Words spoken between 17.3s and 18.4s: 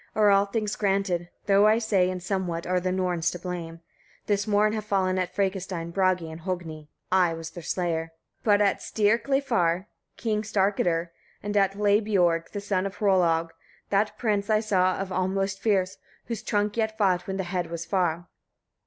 the head was far.